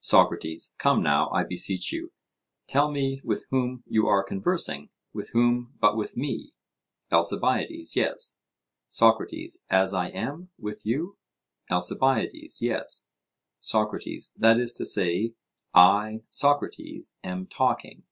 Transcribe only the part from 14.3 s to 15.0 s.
That is to